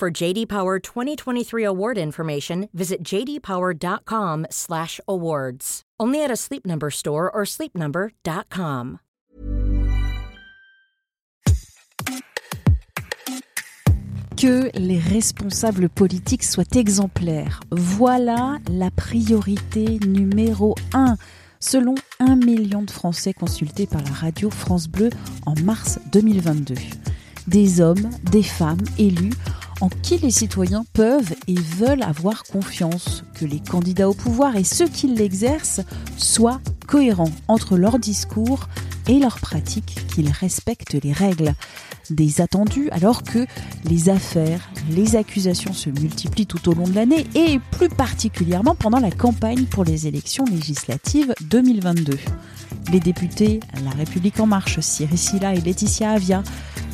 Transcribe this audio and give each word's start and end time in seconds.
For 0.00 0.10
JD 0.10 0.46
Power 0.46 0.78
2023 0.78 1.62
award 1.62 1.98
information, 1.98 2.70
visit 2.72 3.04
jdpower.com/awards. 3.04 5.82
Only 6.00 6.24
at 6.24 6.30
a 6.30 6.36
Sleep 6.36 6.66
Number 6.66 6.88
store 6.88 7.30
or 7.30 7.44
sleepnumber.com. 7.44 9.00
Que 14.38 14.70
les 14.72 14.98
responsables 14.98 15.90
politiques 15.90 16.44
soient 16.44 16.76
exemplaires. 16.76 17.60
Voilà 17.70 18.56
la 18.70 18.90
priorité 18.90 19.98
numéro 20.06 20.74
un. 20.94 21.18
Selon 21.58 21.94
un 22.20 22.36
million 22.36 22.80
de 22.80 22.90
Français 22.90 23.34
consultés 23.34 23.86
par 23.86 24.00
la 24.00 24.12
radio 24.12 24.48
France 24.48 24.88
Bleu 24.88 25.10
en 25.44 25.52
mars 25.62 26.00
2022. 26.10 26.74
Des 27.46 27.82
hommes, 27.82 28.08
des 28.30 28.42
femmes 28.42 28.80
élus 28.96 29.34
en 29.80 29.88
qui 29.88 30.18
les 30.18 30.30
citoyens 30.30 30.84
peuvent 30.92 31.34
et 31.48 31.54
veulent 31.54 32.02
avoir 32.02 32.44
confiance, 32.44 33.24
que 33.34 33.44
les 33.44 33.60
candidats 33.60 34.08
au 34.08 34.14
pouvoir 34.14 34.56
et 34.56 34.64
ceux 34.64 34.88
qui 34.88 35.08
l'exercent 35.08 35.80
soient 36.16 36.60
cohérents 36.86 37.32
entre 37.48 37.76
leur 37.76 37.98
discours 37.98 38.68
et 39.08 39.18
leurs 39.18 39.40
pratiques, 39.40 39.96
qu'ils 40.14 40.30
respectent 40.30 41.02
les 41.02 41.12
règles. 41.12 41.54
Des 42.10 42.40
attendus 42.40 42.88
alors 42.90 43.22
que 43.22 43.46
les 43.84 44.08
affaires, 44.08 44.68
les 44.90 45.14
accusations 45.14 45.72
se 45.72 45.90
multiplient 45.90 46.46
tout 46.46 46.68
au 46.68 46.74
long 46.74 46.86
de 46.86 46.94
l'année 46.94 47.26
et 47.34 47.60
plus 47.70 47.88
particulièrement 47.88 48.74
pendant 48.74 48.98
la 48.98 49.12
campagne 49.12 49.64
pour 49.64 49.84
les 49.84 50.08
élections 50.08 50.44
législatives 50.44 51.32
2022. 51.42 52.18
Les 52.92 53.00
députés 53.00 53.60
La 53.84 53.90
République 53.90 54.40
en 54.40 54.46
marche, 54.46 54.80
Cyril 54.80 55.18
Silla 55.18 55.54
et 55.54 55.60
Laetitia 55.60 56.10
Avia, 56.10 56.42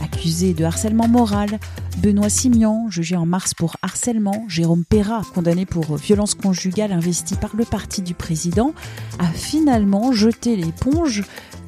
accusés 0.02 0.54
de 0.54 0.64
harcèlement 0.64 1.08
moral, 1.08 1.58
Benoît 1.98 2.28
Simian, 2.28 2.90
jugé 2.90 3.16
en 3.16 3.26
mars 3.26 3.54
pour 3.54 3.76
harcèlement, 3.82 4.44
Jérôme 4.48 4.84
Perra, 4.84 5.22
condamné 5.34 5.66
pour 5.66 5.96
violence 5.96 6.34
conjugale 6.34 6.92
investi 6.92 7.34
par 7.34 7.56
le 7.56 7.64
parti 7.64 8.02
du 8.02 8.14
président, 8.14 8.72
a 9.18 9.26
finalement 9.26 10.12
jeté 10.12 10.56
l'éponge 10.56 11.24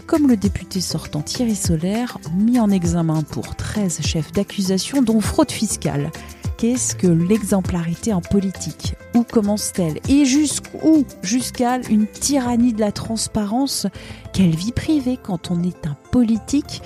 comme 0.06 0.26
le 0.26 0.38
député 0.38 0.80
sortant 0.80 1.20
Thierry 1.20 1.54
Solaire, 1.54 2.18
mis 2.34 2.58
en 2.58 2.70
examen 2.70 3.22
pour 3.22 3.56
13 3.56 4.00
chefs 4.00 4.32
d'accusation 4.32 5.02
dont 5.02 5.20
fraude 5.20 5.50
fiscale. 5.50 6.10
Qu'est-ce 6.56 6.96
que 6.96 7.06
l'exemplarité 7.06 8.12
en 8.12 8.20
politique? 8.20 8.94
Où 9.14 9.22
commence-t-elle? 9.22 10.00
Et 10.08 10.24
jusqu'où? 10.24 11.04
Jusqu'à 11.22 11.78
une 11.88 12.06
tyrannie 12.08 12.72
de 12.72 12.80
la 12.80 12.90
transparence? 12.90 13.86
Quelle 14.32 14.56
vie 14.56 14.72
privée 14.72 15.18
quand 15.22 15.52
on 15.52 15.62
est 15.62 15.86
un 15.86 15.96
politique? 16.10 16.82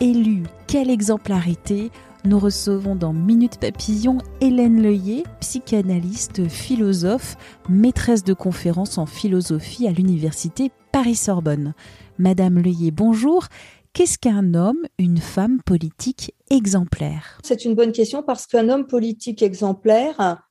Élu 0.00 0.44
Quelle 0.66 0.90
exemplarité 0.90 1.90
nous 2.24 2.38
recevons 2.38 2.94
dans 2.94 3.12
Minute 3.12 3.58
Papillon 3.58 4.18
Hélène 4.40 4.82
Leuillet, 4.82 5.22
psychanalyste, 5.40 6.48
philosophe, 6.48 7.36
maîtresse 7.68 8.24
de 8.24 8.34
conférences 8.34 8.98
en 8.98 9.06
philosophie 9.06 9.88
à 9.88 9.92
l'université 9.92 10.70
Paris-Sorbonne. 10.92 11.74
Madame 12.18 12.58
Leuillet, 12.58 12.90
bonjour. 12.90 13.46
Qu'est-ce 13.92 14.18
qu'un 14.18 14.54
homme, 14.54 14.86
une 14.98 15.18
femme 15.18 15.62
politique 15.62 16.34
exemplaire? 16.50 17.38
C'est 17.42 17.64
une 17.64 17.74
bonne 17.74 17.92
question 17.92 18.22
parce 18.22 18.46
qu'un 18.46 18.68
homme 18.68 18.86
politique 18.86 19.42
exemplaire, 19.42 20.42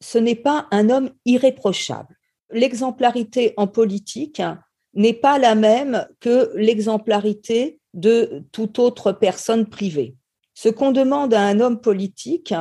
ce 0.00 0.18
n'est 0.18 0.34
pas 0.34 0.66
un 0.70 0.88
homme 0.90 1.10
irréprochable. 1.24 2.16
L'exemplarité 2.50 3.54
en 3.56 3.66
politique 3.66 4.42
n'est 4.94 5.14
pas 5.14 5.38
la 5.38 5.54
même 5.54 6.06
que 6.20 6.50
l'exemplarité 6.56 7.77
de 7.94 8.44
toute 8.52 8.78
autre 8.78 9.12
personne 9.12 9.66
privée. 9.66 10.14
Ce 10.54 10.68
qu'on 10.68 10.92
demande 10.92 11.34
à 11.34 11.42
un 11.42 11.60
homme 11.60 11.80
politique, 11.80 12.54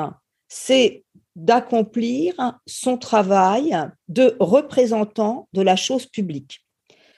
c'est 0.48 1.04
d'accomplir 1.36 2.60
son 2.66 2.98
travail 2.98 3.78
de 4.08 4.36
représentant 4.40 5.48
de 5.54 5.62
la 5.62 5.76
chose 5.76 6.06
publique. 6.06 6.66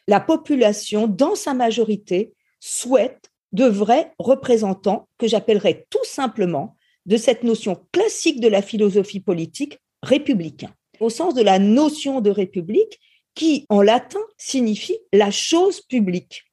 La 0.07 0.19
population, 0.19 1.07
dans 1.07 1.35
sa 1.35 1.53
majorité, 1.53 2.33
souhaite 2.59 3.29
de 3.53 3.65
vrais 3.65 4.13
représentants 4.19 5.07
que 5.17 5.27
j'appellerais 5.27 5.85
tout 5.89 6.03
simplement 6.03 6.75
de 7.05 7.17
cette 7.17 7.43
notion 7.43 7.85
classique 7.91 8.39
de 8.39 8.47
la 8.47 8.61
philosophie 8.61 9.19
politique 9.19 9.79
républicain, 10.03 10.73
au 10.99 11.09
sens 11.09 11.33
de 11.33 11.41
la 11.41 11.59
notion 11.59 12.21
de 12.21 12.29
république 12.29 12.99
qui, 13.35 13.65
en 13.69 13.81
latin, 13.81 14.19
signifie 14.37 14.97
la 15.13 15.31
chose 15.31 15.81
publique. 15.81 16.43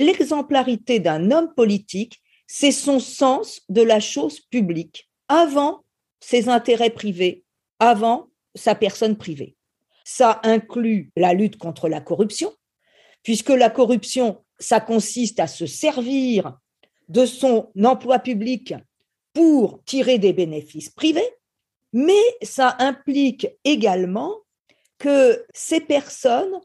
L'exemplarité 0.00 0.98
d'un 0.98 1.30
homme 1.30 1.52
politique, 1.54 2.22
c'est 2.46 2.72
son 2.72 3.00
sens 3.00 3.60
de 3.68 3.82
la 3.82 4.00
chose 4.00 4.40
publique, 4.40 5.10
avant 5.28 5.84
ses 6.20 6.48
intérêts 6.48 6.88
privés, 6.88 7.44
avant 7.78 8.30
sa 8.54 8.74
personne 8.74 9.18
privée. 9.18 9.56
Ça 10.04 10.40
inclut 10.42 11.12
la 11.16 11.34
lutte 11.34 11.58
contre 11.58 11.86
la 11.86 12.00
corruption, 12.00 12.50
puisque 13.22 13.50
la 13.50 13.68
corruption, 13.68 14.42
ça 14.58 14.80
consiste 14.80 15.38
à 15.38 15.46
se 15.46 15.66
servir 15.66 16.56
de 17.10 17.26
son 17.26 17.70
emploi 17.84 18.20
public 18.20 18.72
pour 19.34 19.84
tirer 19.84 20.18
des 20.18 20.32
bénéfices 20.32 20.88
privés, 20.88 21.30
mais 21.92 22.24
ça 22.40 22.74
implique 22.78 23.48
également 23.64 24.34
que 24.96 25.44
ces 25.52 25.82
personnes, 25.82 26.58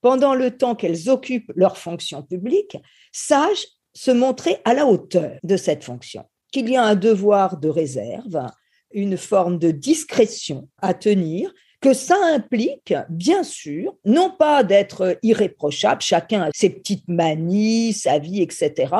pendant 0.00 0.34
le 0.34 0.56
temps 0.56 0.74
qu'elles 0.74 1.08
occupent 1.08 1.52
leur 1.54 1.76
fonction 1.76 2.22
publique, 2.22 2.76
sachent 3.12 3.66
se 3.94 4.10
montrer 4.10 4.58
à 4.64 4.74
la 4.74 4.86
hauteur 4.86 5.38
de 5.42 5.56
cette 5.56 5.84
fonction, 5.84 6.24
qu'il 6.52 6.68
y 6.68 6.76
a 6.76 6.84
un 6.84 6.94
devoir 6.94 7.58
de 7.58 7.68
réserve, 7.68 8.46
une 8.92 9.16
forme 9.16 9.58
de 9.58 9.70
discrétion 9.70 10.68
à 10.80 10.94
tenir, 10.94 11.52
que 11.80 11.94
ça 11.94 12.16
implique, 12.34 12.94
bien 13.08 13.42
sûr, 13.42 13.96
non 14.04 14.30
pas 14.30 14.62
d'être 14.62 15.18
irréprochable, 15.22 16.02
chacun 16.02 16.42
a 16.42 16.50
ses 16.54 16.70
petites 16.70 17.08
manies, 17.08 17.94
sa 17.94 18.18
vie, 18.18 18.42
etc., 18.42 18.94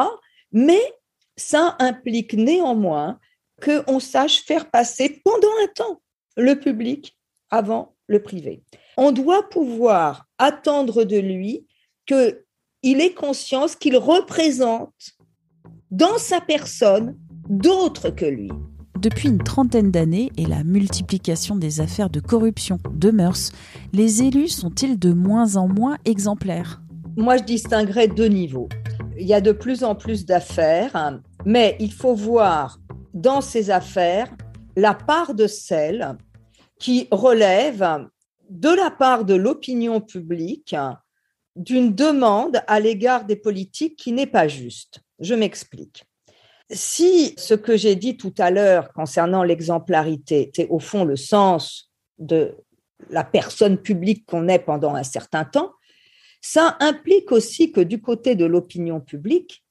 mais 0.52 0.80
ça 1.36 1.76
implique 1.78 2.34
néanmoins 2.34 3.18
qu'on 3.62 4.00
sache 4.00 4.42
faire 4.44 4.70
passer 4.70 5.20
pendant 5.24 5.48
un 5.62 5.68
temps 5.68 6.00
le 6.36 6.58
public 6.58 7.16
avant 7.50 7.94
le 8.06 8.22
privé. 8.22 8.62
On 9.02 9.12
doit 9.12 9.48
pouvoir 9.48 10.26
attendre 10.36 11.04
de 11.04 11.16
lui 11.16 11.66
que 12.06 12.44
il 12.82 13.00
ait 13.00 13.14
conscience 13.14 13.74
qu'il 13.74 13.96
représente 13.96 14.92
dans 15.90 16.18
sa 16.18 16.42
personne 16.42 17.16
d'autres 17.48 18.10
que 18.10 18.26
lui. 18.26 18.50
Depuis 18.98 19.30
une 19.30 19.42
trentaine 19.42 19.90
d'années 19.90 20.30
et 20.36 20.44
la 20.44 20.64
multiplication 20.64 21.56
des 21.56 21.80
affaires 21.80 22.10
de 22.10 22.20
corruption, 22.20 22.78
de 22.92 23.10
mœurs, 23.10 23.52
les 23.94 24.22
élus 24.22 24.48
sont-ils 24.48 24.98
de 24.98 25.14
moins 25.14 25.56
en 25.56 25.66
moins 25.66 25.96
exemplaires? 26.04 26.82
Moi, 27.16 27.38
je 27.38 27.44
distinguerais 27.44 28.08
deux 28.08 28.28
niveaux. 28.28 28.68
Il 29.18 29.26
y 29.26 29.32
a 29.32 29.40
de 29.40 29.52
plus 29.52 29.82
en 29.82 29.94
plus 29.94 30.26
d'affaires, 30.26 31.22
mais 31.46 31.74
il 31.80 31.94
faut 31.94 32.14
voir 32.14 32.78
dans 33.14 33.40
ces 33.40 33.70
affaires 33.70 34.28
la 34.76 34.92
part 34.92 35.34
de 35.34 35.46
celles 35.46 36.18
qui 36.78 37.08
relèvent 37.10 38.10
de 38.50 38.68
la 38.68 38.90
part 38.90 39.24
de 39.24 39.34
l'opinion 39.34 40.00
publique 40.00 40.74
d'une 41.54 41.94
demande 41.94 42.62
à 42.66 42.80
l'égard 42.80 43.24
des 43.24 43.36
politiques 43.36 43.96
qui 43.96 44.12
n'est 44.12 44.26
pas 44.26 44.48
juste. 44.48 45.00
Je 45.20 45.34
m'explique. 45.34 46.04
Si 46.68 47.34
ce 47.36 47.54
que 47.54 47.76
j'ai 47.76 47.94
dit 47.94 48.16
tout 48.16 48.34
à 48.38 48.50
l'heure 48.50 48.92
concernant 48.92 49.44
l'exemplarité, 49.44 50.50
c'est 50.54 50.68
au 50.68 50.80
fond 50.80 51.04
le 51.04 51.16
sens 51.16 51.92
de 52.18 52.56
la 53.08 53.24
personne 53.24 53.78
publique 53.78 54.26
qu'on 54.26 54.48
est 54.48 54.58
pendant 54.58 54.94
un 54.94 55.02
certain 55.04 55.44
temps, 55.44 55.72
ça 56.40 56.76
implique 56.80 57.32
aussi 57.32 57.70
que 57.70 57.80
du 57.80 58.00
côté 58.00 58.34
de 58.34 58.44
l'opinion 58.44 59.00
publique, 59.00 59.64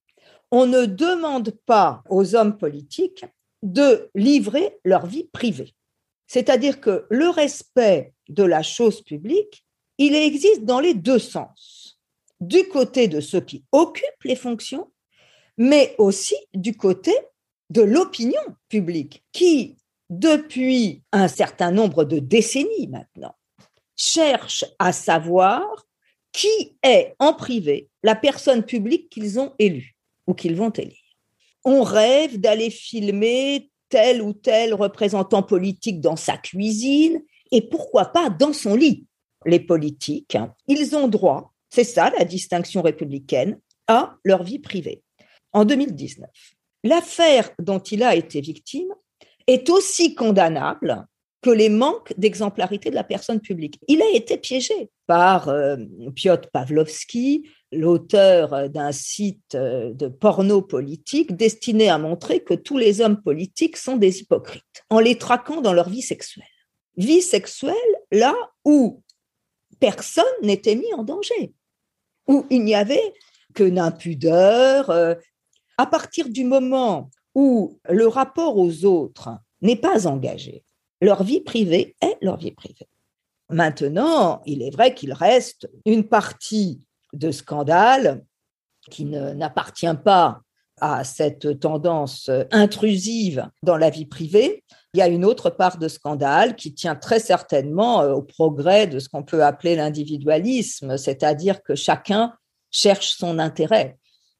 on 0.52 0.66
ne 0.66 0.86
demande 0.86 1.52
pas 1.66 2.02
aux 2.10 2.36
hommes 2.36 2.58
politiques 2.58 3.26
de 3.62 4.10
livrer 4.16 4.78
leur 4.86 5.06
vie 5.06 5.26
privée. 5.32 5.74
C'est-à-dire 6.30 6.80
que 6.80 7.08
le 7.10 7.28
respect 7.28 8.14
de 8.30 8.44
la 8.44 8.62
chose 8.62 9.02
publique, 9.02 9.66
il 9.98 10.16
existe 10.16 10.64
dans 10.64 10.80
les 10.80 10.94
deux 10.94 11.18
sens. 11.18 12.00
Du 12.40 12.68
côté 12.70 13.08
de 13.08 13.20
ceux 13.20 13.42
qui 13.42 13.66
occupent 13.72 14.24
les 14.24 14.36
fonctions, 14.36 14.92
mais 15.58 15.96
aussi 15.98 16.36
du 16.54 16.78
côté 16.78 17.14
de 17.72 17.82
l'opinion 17.82 18.42
publique, 18.70 19.26
qui 19.32 19.76
depuis 20.10 21.02
un 21.12 21.28
certain 21.28 21.72
nombre 21.72 22.04
de 22.04 22.20
décennies 22.20 22.88
maintenant, 22.88 23.36
cherchent 23.96 24.66
à 24.78 24.94
savoir 24.94 25.64
qui 26.32 26.78
est 26.84 27.16
en 27.18 27.34
privé 27.34 27.90
la 28.04 28.16
personne 28.16 28.64
publique 28.64 29.10
qu'ils 29.10 29.40
ont 29.40 29.54
élue 29.58 29.96
ou 30.28 30.36
qu'ils 30.36 30.56
vont 30.56 30.70
élire. 30.70 30.96
On 31.66 31.82
rêve 31.84 32.40
d'aller 32.40 32.70
filmer 32.70 33.69
tel 33.90 34.22
ou 34.22 34.34
tel 34.34 34.74
représentant 34.74 35.44
politique 35.44 36.00
dans 36.02 36.16
sa 36.16 36.38
cuisine 36.38 37.22
et 37.52 37.62
pourquoi 37.62 38.06
pas 38.06 38.30
dans 38.30 38.54
son 38.54 38.76
lit. 38.76 39.06
Les 39.46 39.60
politiques, 39.60 40.38
ils 40.68 40.96
ont 40.96 41.08
droit, 41.08 41.54
c'est 41.70 41.84
ça 41.84 42.12
la 42.18 42.26
distinction 42.26 42.82
républicaine, 42.82 43.60
à 43.88 44.16
leur 44.24 44.44
vie 44.44 44.60
privée. 44.60 45.02
En 45.54 45.66
2019, 45.66 46.30
l'affaire 46.84 47.50
dont 47.60 47.80
il 47.80 48.04
a 48.04 48.16
été 48.16 48.42
victime 48.42 48.94
est 49.48 49.70
aussi 49.70 50.14
condamnable 50.14 51.06
que 51.42 51.50
les 51.50 51.70
manques 51.70 52.14
d'exemplarité 52.18 52.90
de 52.90 52.96
la 52.96 53.04
personne 53.04 53.40
publique. 53.40 53.80
Il 53.88 54.02
a 54.02 54.10
été 54.12 54.38
piégé 54.38 54.90
par 55.08 55.48
euh, 55.48 55.78
Piotr 56.16 56.50
Pavlovski, 56.52 57.50
l'auteur 57.72 58.70
d'un 58.70 58.92
site 58.92 59.56
euh, 59.56 59.94
de 59.94 60.08
porno 60.08 60.62
politique 60.62 61.36
destiné 61.36 61.90
à 61.90 61.98
montrer 61.98 62.44
que 62.44 62.54
tous 62.54 62.78
les 62.78 63.00
hommes 63.02 63.22
politiques 63.22 63.78
sont 63.78 63.96
des 63.96 64.20
hypocrites, 64.20 64.84
en 64.90 65.00
les 65.00 65.18
traquant 65.18 65.62
dans 65.62 65.74
leur 65.74 65.90
vie 65.90 66.02
sexuelle. 66.02 66.46
Vie 66.98 67.22
sexuelle 67.22 67.74
là 68.12 68.36
où 68.66 69.02
personne 69.80 70.26
n'était 70.42 70.76
mis 70.76 70.94
en 70.94 71.04
danger, 71.04 71.54
où 72.28 72.46
il 72.50 72.64
n'y 72.64 72.76
avait 72.76 73.14
que 73.54 73.64
d'impudeur. 73.64 74.90
Euh, 74.90 75.16
à 75.78 75.86
partir 75.86 76.28
du 76.30 76.44
moment 76.44 77.10
où 77.34 77.80
le 77.88 78.08
rapport 78.08 78.58
aux 78.58 78.84
autres 78.84 79.30
n'est 79.62 79.78
pas 79.78 80.08
engagé, 80.08 80.64
leur 81.02 81.24
vie 81.24 81.42
privée 81.42 81.96
est 82.02 82.18
leur 82.22 82.38
vie 82.38 82.52
privée. 82.52 82.88
Maintenant, 83.50 84.42
il 84.46 84.62
est 84.62 84.70
vrai 84.70 84.94
qu'il 84.94 85.14
reste 85.14 85.70
une 85.86 86.08
partie 86.08 86.82
de 87.14 87.32
scandale 87.32 88.24
qui 88.92 89.06
n'appartient 89.06 89.96
pas 90.04 90.42
à 90.82 91.04
cette 91.04 91.60
tendance 91.60 92.30
intrusive 92.52 93.50
dans 93.64 93.78
la 93.78 93.90
vie 93.90 94.06
privée. 94.06 94.64
Il 94.94 95.00
y 95.00 95.02
a 95.02 95.08
une 95.08 95.26
autre 95.26 95.50
part 95.50 95.78
de 95.78 95.88
scandale 95.88 96.56
qui 96.56 96.74
tient 96.74 96.96
très 96.96 97.20
certainement 97.20 98.02
euh, 98.02 98.14
au 98.14 98.22
progrès 98.22 98.88
de 98.88 98.98
ce 98.98 99.08
qu'on 99.08 99.24
peut 99.24 99.44
appeler 99.44 99.76
l'individualisme, 99.76 100.98
c'est-à-dire 100.98 101.62
que 101.62 101.76
chacun 101.76 102.34
cherche 102.72 103.16
son 103.18 103.38
intérêt. 103.40 103.98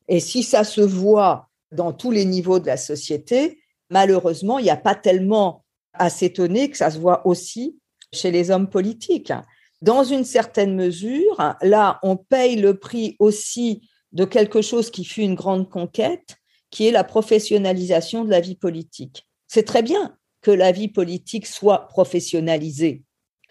Et 0.08 0.20
si 0.20 0.42
ça 0.42 0.64
se 0.64 0.82
voit 0.82 1.50
dans 1.72 1.94
tous 1.94 2.10
les 2.10 2.26
niveaux 2.26 2.60
de 2.60 2.66
la 2.66 2.78
société, 2.78 3.62
malheureusement, 3.92 4.58
il 4.58 4.64
n'y 4.64 4.72
a 4.72 4.78
pas 4.78 4.96
tellement 4.96 5.64
à 6.00 6.10
s'étonner 6.10 6.70
que 6.70 6.78
ça 6.78 6.92
se 6.92 6.98
voit 6.98 7.26
aussi 7.28 7.78
chez 8.12 8.32
les 8.32 8.52
hommes 8.52 8.70
politiques. 8.70 9.34
Dans 9.82 10.04
une 10.04 10.26
certaine 10.26 10.76
mesure, 10.76 11.38
là, 11.62 12.00
on 12.04 12.18
paye 12.18 12.56
le 12.56 12.78
prix 12.78 13.16
aussi 13.20 13.88
de 14.12 14.26
quelque 14.26 14.62
chose 14.62 14.90
qui 14.90 15.06
fut 15.06 15.22
une 15.22 15.36
grande 15.36 15.70
conquête, 15.70 16.36
qui 16.72 16.88
est 16.88 16.92
la 16.92 17.04
professionnalisation 17.04 18.26
de 18.26 18.30
la 18.30 18.42
vie 18.42 18.56
politique. 18.56 19.28
C'est 19.48 19.64
très 19.64 19.84
bien 19.84 20.18
que 20.42 20.52
la 20.52 20.72
vie 20.72 20.88
politique 20.88 21.46
soit 21.46 21.88
professionnalisée. 21.88 23.04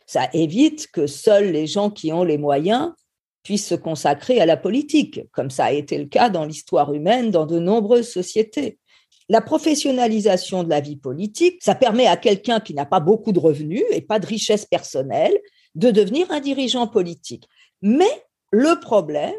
Ça 0.06 0.28
évite 0.32 0.90
que 0.90 1.06
seuls 1.06 1.52
les 1.52 1.66
gens 1.66 1.90
qui 1.90 2.12
ont 2.12 2.24
les 2.24 2.38
moyens 2.38 2.92
puissent 3.42 3.68
se 3.68 3.74
consacrer 3.74 4.40
à 4.40 4.46
la 4.46 4.56
politique, 4.56 5.20
comme 5.32 5.50
ça 5.50 5.66
a 5.66 5.72
été 5.72 5.98
le 5.98 6.06
cas 6.06 6.28
dans 6.28 6.44
l'histoire 6.44 6.92
humaine 6.92 7.30
dans 7.30 7.46
de 7.46 7.58
nombreuses 7.58 8.10
sociétés. 8.10 8.78
La 9.28 9.40
professionnalisation 9.42 10.64
de 10.64 10.70
la 10.70 10.80
vie 10.80 10.96
politique, 10.96 11.62
ça 11.62 11.74
permet 11.74 12.06
à 12.06 12.16
quelqu'un 12.16 12.60
qui 12.60 12.72
n'a 12.74 12.86
pas 12.86 13.00
beaucoup 13.00 13.32
de 13.32 13.38
revenus 13.38 13.84
et 13.90 14.00
pas 14.00 14.18
de 14.18 14.26
richesse 14.26 14.64
personnelle 14.64 15.38
de 15.74 15.90
devenir 15.90 16.30
un 16.30 16.40
dirigeant 16.40 16.86
politique. 16.86 17.46
Mais 17.82 18.24
le 18.50 18.80
problème 18.80 19.34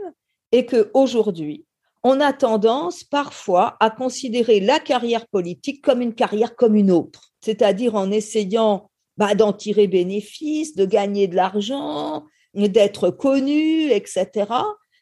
est 0.52 0.66
que 0.66 0.92
aujourd'hui, 0.94 1.66
on 2.04 2.22
a 2.22 2.34
tendance 2.34 3.04
parfois 3.04 3.76
à 3.80 3.90
considérer 3.90 4.60
la 4.60 4.80
carrière 4.80 5.28
politique 5.28 5.84
comme 5.84 6.02
une 6.02 6.14
carrière 6.14 6.56
comme 6.56 6.76
une 6.76 6.92
autre, 6.92 7.34
c'est-à-dire 7.42 7.96
en 7.96 8.12
essayant 8.12 8.90
bah, 9.18 9.36
d'en 9.36 9.54
tirer 9.54 9.88
bénéfice, 9.88 10.76
de 10.76 10.86
gagner 10.86 11.28
de 11.28 11.36
l'argent, 11.36 12.24
d'être 12.54 13.10
connu, 13.10 13.92
etc. 13.92 14.28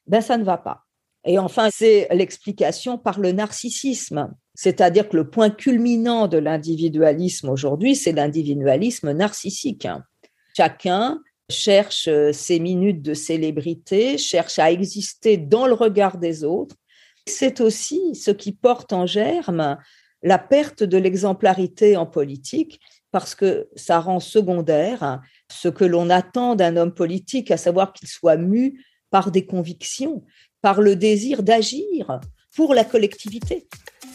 Ben 0.08 0.22
ça 0.22 0.38
ne 0.38 0.44
va 0.44 0.58
pas. 0.58 0.87
Et 1.28 1.38
enfin, 1.40 1.70
c'est 1.72 2.08
l'explication 2.12 2.98
par 2.98 3.20
le 3.20 3.34
narcissisme. 3.34 4.34
C'est-à-dire 4.56 5.10
que 5.10 5.18
le 5.18 5.30
point 5.30 5.50
culminant 5.50 6.28
de 6.28 6.38
l'individualisme 6.38 7.50
aujourd'hui, 7.50 7.96
c'est 7.96 8.14
l'individualisme 8.14 9.12
narcissique. 9.12 9.88
Chacun 10.56 11.20
cherche 11.50 12.10
ses 12.32 12.60
minutes 12.60 13.02
de 13.02 13.14
célébrité, 13.14 14.18
cherche 14.18 14.58
à 14.58 14.72
exister 14.72 15.36
dans 15.36 15.68
le 15.68 15.74
regard 15.74 16.18
des 16.18 16.46
autres. 16.46 16.76
C'est 17.26 17.60
aussi 17.60 18.16
ce 18.16 18.32
qui 18.32 18.54
porte 18.54 18.94
en 18.94 19.06
germe 19.06 19.78
la 20.24 20.40
perte 20.40 20.84
de 20.84 20.98
l'exemplarité 20.98 21.98
en 21.98 22.06
politique 22.06 22.80
parce 23.12 23.36
que 23.36 23.68
ça 23.76 24.00
rend 24.00 24.22
secondaire 24.22 25.22
ce 25.52 25.68
que 25.68 25.86
l'on 25.86 26.10
attend 26.10 26.56
d'un 26.56 26.78
homme 26.78 26.94
politique, 26.94 27.52
à 27.52 27.58
savoir 27.58 27.94
qu'il 27.94 28.08
soit 28.08 28.38
mu 28.38 28.86
par 29.10 29.32
des 29.32 29.46
convictions, 29.46 30.26
par 30.62 30.82
le 30.82 30.96
désir 30.96 31.44
d'agir 31.44 32.20
pour 32.56 32.74
la 32.74 32.84
collectivité. 32.84 33.68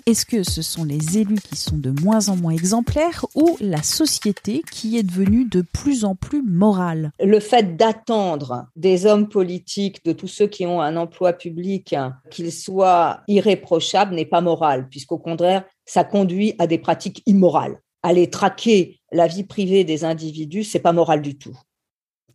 Est-ce 0.05 0.27
que 0.27 0.43
ce 0.43 0.63
sont 0.63 0.83
les 0.83 1.19
élus 1.19 1.39
qui 1.41 1.55
sont 1.55 1.79
de 1.79 1.95
moins 2.03 2.29
en 2.29 2.35
moins 2.35 2.53
exemplaires 2.53 3.25
ou 3.37 3.57
la 3.61 3.85
société 3.85 4.63
qui 4.73 4.99
est 4.99 5.05
devenue 5.05 5.45
de 5.45 5.63
plus 5.63 6.05
en 6.05 6.17
plus 6.17 6.43
morale? 6.43 7.13
Le 7.21 7.39
fait 7.39 7.77
d'attendre 7.77 8.67
des 8.75 9.07
hommes 9.07 9.29
politiques, 9.29 10.05
de 10.05 10.13
tous 10.13 10.27
ceux 10.27 10.49
qui 10.49 10.67
ont 10.67 10.81
un 10.81 10.97
emploi 10.97 11.33
public, 11.33 11.95
qu'ils 12.33 12.53
soient 12.53 13.21
irréprochables 13.29 14.17
n'est 14.17 14.27
pas 14.27 14.41
moral, 14.41 14.89
puisqu'au 14.89 15.19
contraire, 15.19 15.65
ça 15.85 16.03
conduit 16.03 16.57
à 16.59 16.67
des 16.67 16.79
pratiques 16.79 17.23
immorales. 17.27 17.79
Aller 18.03 18.29
traquer 18.29 18.99
la 19.13 19.29
vie 19.29 19.45
privée 19.45 19.85
des 19.85 20.05
individus, 20.05 20.65
c'est 20.65 20.81
pas 20.81 20.93
moral 20.93 21.23
du 21.23 21.39
tout. 21.39 21.57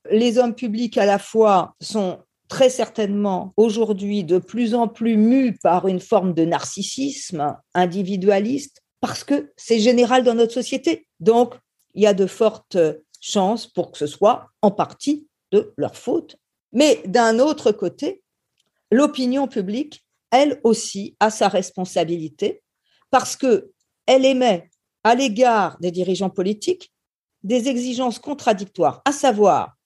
Les 0.10 0.38
hommes 0.38 0.56
publics 0.56 0.98
à 0.98 1.06
la 1.06 1.20
fois 1.20 1.76
sont 1.82 2.20
très 2.48 2.70
certainement 2.70 3.54
aujourd'hui 3.58 4.24
de 4.24 4.38
plus 4.38 4.74
en 4.74 4.88
plus 4.88 5.18
mus 5.18 5.58
par 5.58 5.88
une 5.88 6.00
forme 6.00 6.34
de 6.34 6.46
narcissisme 6.46 7.58
individualiste 7.74 8.82
parce 9.02 9.24
que 9.24 9.52
c'est 9.58 9.80
général 9.80 10.24
dans 10.24 10.34
notre 10.34 10.54
société. 10.54 11.08
Donc, 11.20 11.56
il 11.94 12.04
y 12.04 12.08
a 12.08 12.14
de 12.14 12.26
fortes 12.26 12.78
chances 13.20 13.68
pour 13.68 13.92
que 13.92 13.98
ce 13.98 14.08
soit 14.08 14.48
en 14.62 14.72
partie 14.72 15.28
de 15.52 15.74
leur 15.78 15.96
faute. 15.96 16.38
Mais 16.72 17.02
d'un 17.06 17.40
autre 17.40 17.72
côté, 17.72 18.24
l'opinion 18.92 19.48
publique, 19.48 20.06
elle 20.32 20.60
aussi, 20.64 21.16
a 21.20 21.30
sa 21.30 21.48
responsabilité 21.48 22.62
parce 23.10 23.36
que 23.36 23.72
elle 24.06 24.26
émet 24.26 24.70
à 25.04 25.16
l'égard 25.16 25.78
des 25.80 25.92
dirigeants 25.92 26.30
politiques 26.30 26.92
des 27.44 27.70
exigences 27.70 28.20
contradictoires, 28.20 29.02
à 29.06 29.12
savoir 29.12 29.77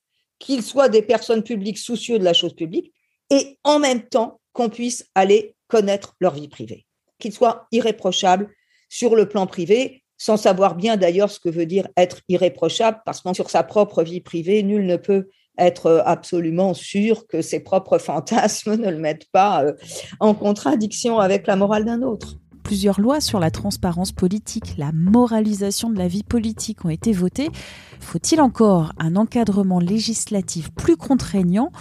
qu'ils 0.42 0.64
soient 0.64 0.90
des 0.90 1.04
personnes 1.04 1.44
publiques 1.44 1.78
soucieux 1.78 2.20
de 2.20 2.24
la 2.24 2.34
chose 2.34 2.56
publique 2.56 2.92
et 3.30 3.60
en 3.64 3.80
même 3.80 4.02
temps 4.02 4.42
qu'on 4.54 4.70
puisse 4.70 5.06
aller 5.16 5.56
connaître 5.68 6.16
leur 6.20 6.34
vie 6.34 6.50
privée, 6.50 6.86
qu'ils 7.20 7.32
soient 7.32 7.68
irréprochables 7.72 8.50
sur 8.90 9.16
le 9.16 9.30
plan 9.30 9.48
privé, 9.48 10.04
sans 10.18 10.38
savoir 10.38 10.76
bien 10.76 10.98
d'ailleurs 10.98 11.32
ce 11.32 11.40
que 11.40 11.50
veut 11.50 11.68
dire 11.68 11.88
être 11.96 12.22
irréprochable, 12.28 13.00
parce 13.06 13.22
que 13.22 13.34
sur 13.34 13.50
sa 13.50 13.64
propre 13.64 14.04
vie 14.04 14.20
privée, 14.20 14.64
nul 14.64 14.86
ne 14.86 14.98
peut 14.98 15.30
être 15.58 16.04
absolument 16.06 16.74
sûr 16.74 17.28
que 17.28 17.42
ses 17.42 17.62
propres 17.62 17.98
fantasmes 18.10 18.76
ne 18.76 18.90
le 18.90 18.98
mettent 18.98 19.30
pas 19.32 19.64
euh, 19.64 19.74
en 20.20 20.34
contradiction 20.34 21.20
avec 21.20 21.48
la 21.48 21.56
morale 21.56 21.86
d'un 21.86 22.02
autre 22.02 22.36
plusieurs 22.72 23.02
lois 23.02 23.20
sur 23.20 23.42
la 23.42 23.52
transparence 23.52 24.14
politique, 24.14 24.78
la 24.78 24.94
moralisation 24.94 25.90
de 25.90 25.98
la 25.98 26.08
vie 26.08 26.24
politique 26.24 26.86
ont 26.86 26.90
été 26.90 27.12
votées. 27.12 27.50
Faut-il 28.00 28.40
encore 28.40 28.94
un 28.98 29.18
encadrement 29.18 29.82
législatif 29.82 30.72
plus 30.72 30.96
contraignant? 30.96 31.74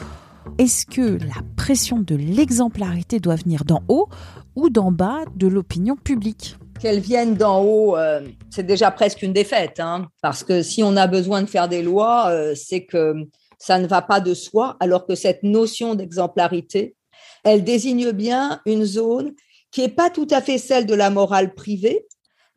Est-ce 0.58 0.86
que 0.86 1.16
la 1.24 1.42
pression 1.54 2.00
de 2.00 2.16
l'exemplarité 2.16 3.20
doit 3.20 3.36
venir 3.36 3.64
d'en 3.64 3.84
haut 3.86 4.08
ou 4.56 4.68
d'en 4.68 4.90
bas 4.90 5.20
de 5.36 5.46
l'opinion 5.46 5.94
publique? 5.94 6.56
Qu'elle 6.80 6.98
vienne 6.98 7.36
d'en 7.36 7.62
haut, 7.62 7.96
euh, 7.96 8.22
c'est 8.50 8.66
déjà 8.66 8.90
presque 8.90 9.22
une 9.22 9.32
défaite, 9.32 9.78
hein. 9.78 10.08
parce 10.22 10.42
que 10.42 10.60
si 10.60 10.82
on 10.82 10.96
a 10.96 11.06
besoin 11.06 11.42
de 11.42 11.46
faire 11.46 11.68
des 11.68 11.84
lois, 11.84 12.30
euh, 12.30 12.54
c'est 12.56 12.84
que 12.84 13.14
ça 13.58 13.78
ne 13.78 13.86
va 13.86 14.02
pas 14.02 14.18
de 14.18 14.34
soi, 14.34 14.76
alors 14.80 15.06
que 15.06 15.14
cette 15.14 15.44
notion 15.44 15.94
d'exemplarité, 15.94 16.96
elle 17.44 17.62
désigne 17.62 18.10
bien 18.10 18.60
une 18.66 18.84
zone 18.84 19.34
qui 19.70 19.82
n'est 19.82 19.88
pas 19.88 20.10
tout 20.10 20.26
à 20.30 20.40
fait 20.40 20.58
celle 20.58 20.86
de 20.86 20.94
la 20.94 21.10
morale 21.10 21.54
privée 21.54 22.06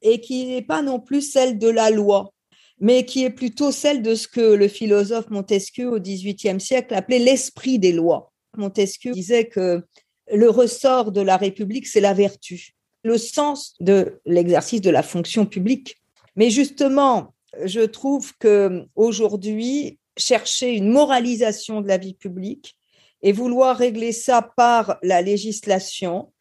et 0.02 0.20
qui 0.20 0.46
n'est 0.46 0.62
pas 0.62 0.82
non 0.82 1.00
plus 1.00 1.22
celle 1.22 1.58
de 1.58 1.70
la 1.70 1.90
loi, 1.90 2.34
mais 2.80 3.06
qui 3.06 3.24
est 3.24 3.30
plutôt 3.30 3.72
celle 3.72 4.02
de 4.02 4.16
ce 4.16 4.28
que 4.28 4.42
le 4.42 4.68
philosophe 4.68 5.30
Montesquieu 5.30 5.90
au 5.90 6.00
XVIIIe 6.00 6.60
siècle 6.60 6.94
appelait 6.94 7.20
l'esprit 7.20 7.80
des 7.80 7.92
lois. 7.92 8.32
Montesquieu 8.58 9.14
disait 9.14 9.48
que 9.48 9.84
le 10.32 10.50
ressort 10.50 11.12
de 11.12 11.22
la 11.22 11.38
République, 11.38 11.88
c'est 11.88 12.02
la 12.02 12.14
vertu, 12.14 12.76
le 13.04 13.18
sens 13.18 13.76
de 13.80 14.22
l'exercice 14.26 14.82
de 14.82 14.90
la 14.90 15.04
fonction 15.04 15.46
publique. 15.46 15.98
Mais 16.36 16.50
justement, 16.50 17.34
je 17.64 17.82
trouve 17.82 18.34
que 18.38 18.86
aujourd'hui, 18.96 20.00
chercher 20.18 20.74
une 20.74 20.90
moralisation 20.90 21.82
de 21.82 21.88
la 21.88 21.98
vie 21.98 22.14
publique 22.14 22.76
et 23.22 23.32
vouloir 23.32 23.78
régler 23.78 24.12
ça 24.12 24.42
par 24.56 24.98
la 25.02 25.22
législation, 25.22 26.32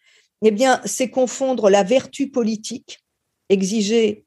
eh 0.42 0.50
bien, 0.50 0.80
c'est 0.84 1.10
confondre 1.10 1.70
la 1.70 1.82
vertu 1.82 2.30
politique 2.30 3.00
exigée 3.48 4.26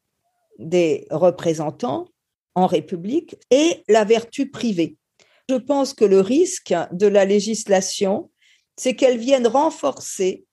des 0.59 1.07
représentants 1.09 2.07
en 2.55 2.67
République 2.67 3.35
et 3.51 3.83
la 3.89 4.05
vertu 4.05 4.49
privée. 4.49 4.97
Je 5.49 5.55
pense 5.55 5.93
que 5.93 6.05
le 6.05 6.21
risque 6.21 6.73
de 6.91 7.07
la 7.07 7.25
législation, 7.25 8.31
c'est 8.77 8.95
qu'elle 8.95 9.17
vienne 9.17 9.47
renforcer 9.47 10.45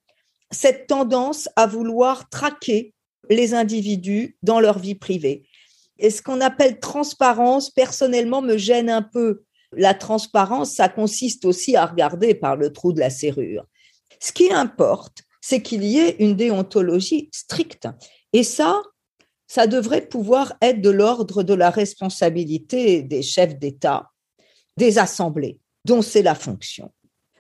cette 0.51 0.87
tendance 0.87 1.49
à 1.57 1.67
vouloir 1.67 2.29
traquer 2.29 2.93
les 3.31 3.55
individus 3.55 4.37
dans 4.43 4.61
leur 4.61 4.79
vie 4.79 4.97
privée. 4.97 5.47
Et 5.99 6.11
ce 6.11 6.21
qu'on 6.21 6.41
appelle 6.41 6.81
transparence, 6.81 7.71
personnellement, 7.71 8.43
me 8.43 8.57
gêne 8.57 8.91
un 8.91 9.03
peu. 9.03 9.45
La 9.73 9.95
transparence, 9.95 10.75
ça 10.75 10.89
consiste 10.89 11.45
aussi 11.45 11.77
à 11.77 11.87
regarder 11.87 12.35
par 12.35 12.57
le 12.57 12.73
trou 12.73 12.93
de 12.93 13.01
la 13.01 13.09
serrure. 13.09 13.65
Ce 14.21 14.33
qui 14.33 14.53
importe, 14.53 15.23
c'est 15.43 15.61
qu'il 15.61 15.85
y 15.85 15.99
ait 15.99 16.17
une 16.21 16.35
déontologie 16.35 17.29
stricte. 17.33 17.89
Et 18.33 18.45
ça, 18.45 18.81
ça 19.47 19.67
devrait 19.67 20.07
pouvoir 20.07 20.55
être 20.63 20.81
de 20.81 20.89
l'ordre 20.89 21.43
de 21.43 21.53
la 21.53 21.69
responsabilité 21.69 23.03
des 23.03 23.21
chefs 23.21 23.59
d'État, 23.59 24.11
des 24.79 24.99
assemblées, 24.99 25.59
dont 25.85 26.01
c'est 26.01 26.23
la 26.23 26.35
fonction. 26.35 26.91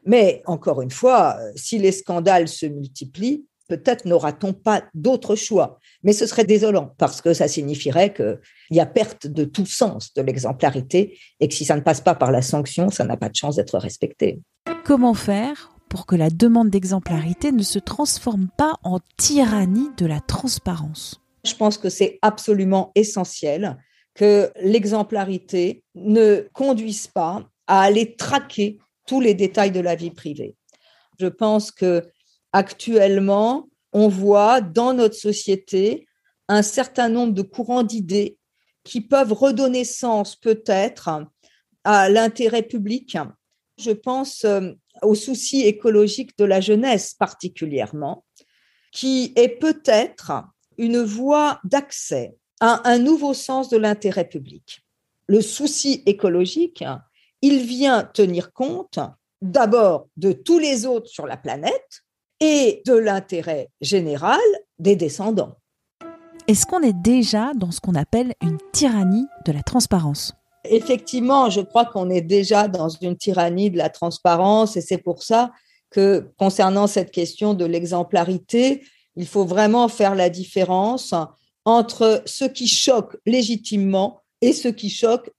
Mais 0.04 0.42
encore 0.44 0.82
une 0.82 0.90
fois, 0.90 1.38
si 1.56 1.78
les 1.78 1.92
scandales 1.92 2.48
se 2.48 2.66
multiplient, 2.66 3.46
peut-être 3.68 4.04
n'aura-t-on 4.04 4.52
pas 4.52 4.84
d'autre 4.92 5.36
choix. 5.36 5.78
Mais 6.02 6.12
ce 6.12 6.26
serait 6.26 6.44
désolant 6.44 6.92
parce 6.98 7.22
que 7.22 7.32
ça 7.32 7.48
signifierait 7.48 8.12
qu'il 8.12 8.38
y 8.70 8.80
a 8.80 8.86
perte 8.86 9.26
de 9.26 9.44
tout 9.44 9.64
sens 9.64 10.12
de 10.12 10.20
l'exemplarité 10.20 11.18
et 11.40 11.48
que 11.48 11.54
si 11.54 11.64
ça 11.64 11.76
ne 11.76 11.80
passe 11.80 12.00
pas 12.00 12.14
par 12.14 12.32
la 12.32 12.42
sanction, 12.42 12.90
ça 12.90 13.04
n'a 13.04 13.16
pas 13.16 13.28
de 13.30 13.36
chance 13.36 13.56
d'être 13.56 13.78
respecté. 13.78 14.40
Comment 14.84 15.14
faire 15.14 15.71
pour 15.92 16.06
que 16.06 16.16
la 16.16 16.30
demande 16.30 16.70
d'exemplarité 16.70 17.52
ne 17.52 17.62
se 17.62 17.78
transforme 17.78 18.48
pas 18.56 18.78
en 18.82 18.98
tyrannie 19.18 19.90
de 19.98 20.06
la 20.06 20.20
transparence 20.20 21.20
Je 21.44 21.54
pense 21.54 21.76
que 21.76 21.90
c'est 21.90 22.18
absolument 22.22 22.92
essentiel 22.94 23.76
que 24.14 24.50
l'exemplarité 24.58 25.84
ne 25.94 26.48
conduise 26.54 27.08
pas 27.08 27.46
à 27.66 27.82
aller 27.82 28.16
traquer 28.16 28.78
tous 29.06 29.20
les 29.20 29.34
détails 29.34 29.70
de 29.70 29.80
la 29.80 29.94
vie 29.94 30.10
privée. 30.10 30.56
Je 31.20 31.26
pense 31.26 31.70
que 31.70 32.08
actuellement, 32.54 33.68
on 33.92 34.08
voit 34.08 34.62
dans 34.62 34.94
notre 34.94 35.16
société 35.16 36.06
un 36.48 36.62
certain 36.62 37.10
nombre 37.10 37.34
de 37.34 37.42
courants 37.42 37.82
d'idées 37.82 38.38
qui 38.82 39.02
peuvent 39.02 39.34
redonner 39.34 39.84
sens 39.84 40.36
peut-être 40.36 41.10
à 41.84 42.08
l'intérêt 42.08 42.62
public. 42.62 43.18
Je 43.76 43.90
pense 43.90 44.46
euh, 44.46 44.72
au 45.02 45.14
souci 45.14 45.62
écologique 45.62 46.36
de 46.38 46.44
la 46.44 46.60
jeunesse 46.60 47.14
particulièrement, 47.14 48.24
qui 48.92 49.32
est 49.36 49.48
peut-être 49.48 50.32
une 50.78 51.02
voie 51.02 51.60
d'accès 51.64 52.36
à 52.60 52.88
un 52.88 52.98
nouveau 52.98 53.34
sens 53.34 53.68
de 53.68 53.76
l'intérêt 53.76 54.28
public. 54.28 54.80
Le 55.26 55.40
souci 55.40 56.02
écologique, 56.06 56.84
il 57.40 57.60
vient 57.60 58.04
tenir 58.04 58.52
compte 58.52 58.98
d'abord 59.40 60.08
de 60.16 60.32
tous 60.32 60.58
les 60.58 60.86
autres 60.86 61.08
sur 61.08 61.26
la 61.26 61.36
planète, 61.36 62.02
et 62.42 62.82
de 62.86 62.94
l'intérêt 62.94 63.70
général 63.80 64.40
des 64.80 64.96
descendants. 64.96 65.56
Est-ce 66.48 66.66
qu'on 66.66 66.80
est 66.80 66.92
déjà 66.92 67.52
dans 67.54 67.70
ce 67.70 67.80
qu'on 67.80 67.94
appelle 67.94 68.34
une 68.42 68.58
tyrannie 68.72 69.28
de 69.46 69.52
la 69.52 69.62
transparence? 69.62 70.34
Effectivement, 70.64 71.50
je 71.50 71.60
crois 71.60 71.84
qu'on 71.84 72.08
est 72.10 72.22
déjà 72.22 72.68
dans 72.68 72.88
une 72.88 73.16
tyrannie 73.16 73.70
de 73.70 73.78
la 73.78 73.90
transparence 73.90 74.76
et 74.76 74.80
c'est 74.80 74.98
pour 74.98 75.22
ça 75.22 75.50
que 75.90 76.30
concernant 76.38 76.86
cette 76.86 77.10
question 77.10 77.54
de 77.54 77.64
l'exemplarité, 77.64 78.82
il 79.16 79.26
faut 79.26 79.44
vraiment 79.44 79.88
faire 79.88 80.14
la 80.14 80.30
différence 80.30 81.14
entre 81.64 82.22
ce 82.26 82.44
qui 82.44 82.66
choque 82.66 83.16
légitimement 83.26 84.20
et 84.40 84.52
ce 84.52 84.68
qui 84.68 84.90
choque 84.90 85.30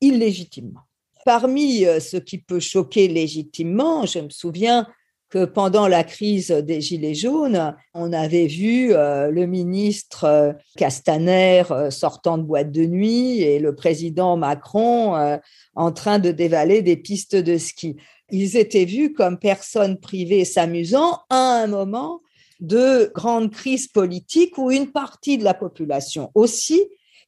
illégitimement. 0.00 0.82
Parmi 1.24 1.84
euh, 1.84 1.98
ce 1.98 2.16
qui 2.16 2.38
peut 2.38 2.60
choquer 2.60 3.08
légitimement, 3.08 4.06
je 4.06 4.20
me 4.20 4.30
souviens 4.30 4.86
que 5.28 5.44
pendant 5.44 5.88
la 5.88 6.04
crise 6.04 6.50
des 6.50 6.80
Gilets 6.80 7.14
jaunes, 7.14 7.74
on 7.94 8.12
avait 8.12 8.46
vu 8.46 8.92
euh, 8.92 9.30
le 9.30 9.46
ministre 9.46 10.24
euh, 10.24 10.52
Castaner 10.76 11.64
euh, 11.70 11.90
sortant 11.90 12.38
de 12.38 12.44
boîte 12.44 12.70
de 12.70 12.84
nuit 12.84 13.40
et 13.40 13.58
le 13.58 13.74
président 13.74 14.36
Macron 14.36 15.40
en 15.74 15.92
train 15.92 16.18
de 16.18 16.30
dévaler 16.30 16.82
des 16.82 16.96
pistes 16.96 17.36
de 17.36 17.58
ski. 17.58 17.96
Ils 18.30 18.56
étaient 18.56 18.84
vus 18.84 19.12
comme 19.12 19.38
personnes 19.38 19.98
privées 19.98 20.44
s'amusant 20.44 21.20
à 21.30 21.62
un 21.62 21.66
moment 21.66 22.20
de 22.60 23.10
grande 23.14 23.50
crise 23.50 23.88
politique 23.88 24.58
où 24.58 24.70
une 24.70 24.90
partie 24.90 25.38
de 25.38 25.44
la 25.44 25.54
population 25.54 26.30
aussi 26.34 26.82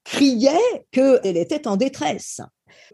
criait 0.04 0.86
qu'elle 0.90 1.36
était 1.36 1.68
en 1.68 1.76
détresse. 1.76 2.40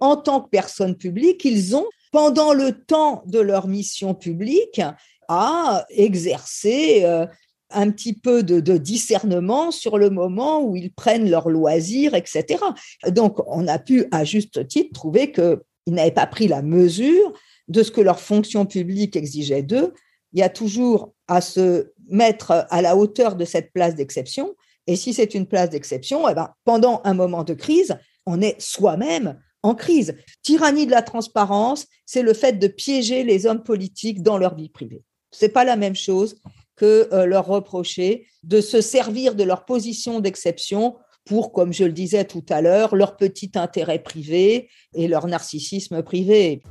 En 0.00 0.16
tant 0.16 0.40
que 0.40 0.49
personne 0.49 0.96
publique, 0.96 1.44
ils 1.44 1.76
ont 1.76 1.87
pendant 2.14 2.54
le 2.54 2.71
temps 2.71 3.25
de 3.26 3.40
leur 3.40 3.66
mission 3.66 4.14
publique, 4.14 4.80
à 5.26 5.85
exercer 5.90 7.00
euh, 7.02 7.26
un 7.71 7.90
petit 7.90 8.12
peu 8.12 8.44
de, 8.44 8.78
discernement 8.78 9.73
sur 9.73 9.99
le 9.99 10.11
moment 10.11 10.62
où 10.62 10.76
ils 10.76 10.92
prennent 10.92 11.28
leur 11.28 11.49
loisir, 11.49 12.14
etc. 12.14 12.62
Donc, 13.09 13.38
on 13.49 13.66
a 13.66 13.80
pu, 13.80 14.06
à 14.12 14.23
juste 14.23 14.68
titre, 14.68 14.92
trouver 14.92 15.33
qu'ils 15.33 15.59
n'avaient 15.88 16.12
pas 16.12 16.28
pris 16.28 16.47
la 16.47 16.62
mesure 16.62 17.33
de 17.66 17.83
ce 17.83 17.90
que 17.90 18.00
leur 18.00 18.21
fonction 18.21 18.64
publique 18.64 19.16
exigeait 19.16 19.64
d'eux. 19.64 19.92
Il 20.35 20.38
y 20.38 20.44
a 20.44 20.50
toujours 20.50 21.14
à 21.26 21.40
se 21.40 21.90
mettre 22.09 22.64
à 22.71 22.80
la 22.80 22.94
hauteur 22.94 23.35
de 23.35 23.44
cette 23.44 23.73
place 23.73 23.97
d'exception. 23.97 24.54
Et 24.87 24.94
si 24.94 25.14
c'est 25.14 25.35
une 25.35 25.47
place 25.47 25.71
d'exception, 25.71 26.28
eh 26.28 26.35
ben, 26.35 26.50
pendant 26.64 27.00
un 27.02 27.14
moment 27.14 27.42
de 27.42 27.54
crise, 27.54 27.99
on 28.25 28.40
est 28.40 28.54
soi-même 28.61 29.37
en 29.64 29.75
crise. 29.75 30.14
Tyrannie 30.42 30.87
de 30.87 30.90
la 30.90 31.02
transparence, 31.02 31.87
c'est 32.04 32.23
le 32.23 32.35
fait 32.35 32.59
de 32.59 32.68
piéger 32.68 33.25
les 33.25 33.47
hommes 33.47 33.62
politiques 33.62 34.23
dans 34.23 34.37
leur 34.37 34.54
vie 34.54 34.68
privée. 34.68 35.02
Ce 35.33 35.44
n'est 35.44 35.50
pas 35.50 35.64
la 35.64 35.76
même 35.76 35.97
chose 35.97 36.37
que 36.76 37.09
euh, 37.12 37.25
leur 37.25 37.47
reprocher 37.47 38.26
de 38.42 38.61
se 38.61 38.80
servir 38.80 39.35
de 39.35 39.42
leur 39.42 39.64
position 39.64 40.21
d'exception 40.21 40.97
pour, 41.25 41.52
comme 41.52 41.73
je 41.73 41.85
le 41.85 41.92
disais 41.92 42.26
tout 42.26 42.44
à 42.50 42.61
l'heure, 42.61 42.94
leur 42.94 43.16
petit 43.16 43.52
intérêt 43.54 44.00
privé 44.00 44.68
et 44.94 45.09
leur 45.09 45.26
narcissisme 45.26 46.02
privé. 46.02 46.62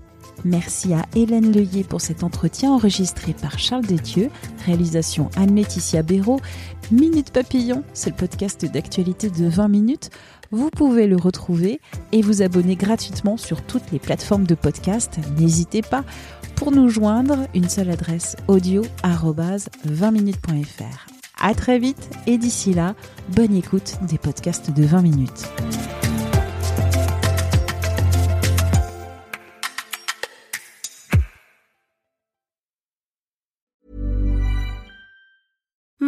Merci 0.46 0.94
à 0.94 1.06
Hélène 1.16 1.54
Leuillet 1.54 1.84
pour 1.84 2.02
cet 2.02 2.24
entretien 2.24 2.72
enregistré 2.72 3.34
par 3.34 3.60
Charles 3.60 3.86
Détieux, 3.86 4.30
réalisation 4.66 5.30
Anne-Laetitia 5.36 6.04
Béraud. 6.04 6.40
Minute 6.92 7.32
Papillon, 7.32 7.84
c'est 7.94 8.10
le 8.10 8.16
podcast 8.16 8.66
d'actualité 8.66 9.30
de 9.30 9.48
20 9.48 9.68
minutes. 9.68 10.10
Vous 10.52 10.70
pouvez 10.70 11.08
le 11.08 11.16
retrouver 11.16 11.80
et 12.12 12.22
vous 12.22 12.42
abonner 12.42 12.76
gratuitement 12.76 13.38
sur 13.38 13.64
toutes 13.64 13.92
les 13.92 14.00
plateformes 14.00 14.46
de 14.46 14.56
podcast. 14.56 15.20
N'hésitez 15.40 15.82
pas. 15.82 16.04
Pour 16.56 16.72
nous 16.72 16.90
joindre, 16.90 17.48
une 17.56 17.70
seule 17.70 17.90
adresse 17.90 18.36
audio 18.48 18.84
20minutes.fr. 19.04 21.08
À 21.42 21.56
très 21.56 21.80
vite 21.80 22.10
et 22.28 22.38
d'ici 22.38 22.74
là, 22.74 22.96
bonne 23.30 23.56
écoute 23.56 23.96
des 24.08 24.18
podcasts 24.18 24.72
de 24.72 24.84
20 24.84 25.02
minutes. 25.02 25.50